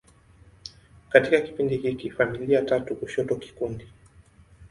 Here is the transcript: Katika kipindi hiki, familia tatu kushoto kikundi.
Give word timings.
Katika 1.09 1.41
kipindi 1.41 1.77
hiki, 1.77 2.11
familia 2.11 2.61
tatu 2.61 2.95
kushoto 2.95 3.35
kikundi. 3.35 3.87